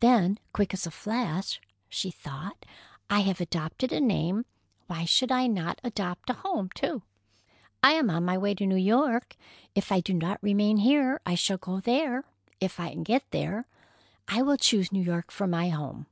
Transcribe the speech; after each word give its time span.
Then, 0.00 0.38
quick 0.54 0.72
as 0.72 0.86
a 0.86 0.90
flash, 0.90 1.60
she 1.90 2.10
thought, 2.10 2.64
"I 3.10 3.20
have 3.20 3.42
adopted 3.42 3.92
a 3.92 4.00
name—why 4.00 5.04
should 5.04 5.30
I 5.30 5.46
not 5.48 5.82
adopt 5.84 6.30
a 6.30 6.32
home, 6.32 6.70
too? 6.74 7.02
I 7.82 7.92
am 7.92 8.08
on 8.08 8.24
my 8.24 8.38
way 8.38 8.54
to 8.54 8.64
New 8.64 8.74
York. 8.78 9.36
If 9.74 9.92
I 9.92 10.00
do 10.00 10.14
not 10.14 10.38
remain 10.42 10.78
here, 10.78 11.20
I 11.26 11.34
shall 11.34 11.58
go 11.58 11.80
there—if 11.80 12.80
I 12.80 12.90
can 12.92 13.02
get 13.02 13.30
there. 13.32 13.66
I 14.26 14.40
will 14.40 14.56
choose 14.56 14.92
New 14.92 15.02
York 15.04 15.30
for 15.30 15.46
my 15.46 15.68
home. 15.68 16.06